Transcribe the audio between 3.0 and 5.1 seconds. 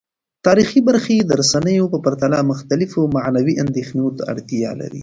معنوي اندیښنو ته اړتیا لري.